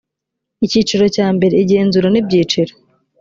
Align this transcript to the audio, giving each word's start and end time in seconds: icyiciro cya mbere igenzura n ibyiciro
icyiciro 0.65 1.05
cya 1.15 1.27
mbere 1.35 1.53
igenzura 1.63 2.07
n 2.11 2.15
ibyiciro 2.21 2.71